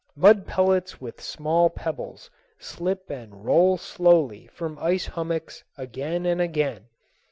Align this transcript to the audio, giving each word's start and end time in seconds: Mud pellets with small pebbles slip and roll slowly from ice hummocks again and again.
Mud 0.15 0.47
pellets 0.47 0.99
with 0.99 1.21
small 1.21 1.69
pebbles 1.69 2.31
slip 2.57 3.11
and 3.11 3.45
roll 3.45 3.77
slowly 3.77 4.47
from 4.47 4.79
ice 4.79 5.05
hummocks 5.05 5.63
again 5.77 6.25
and 6.25 6.41
again. 6.41 6.87